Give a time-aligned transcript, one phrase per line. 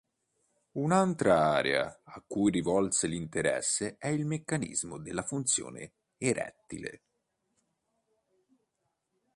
[0.79, 7.01] Un'altra area a cui rivolse l'interesse è il meccanismo della funzione erettile.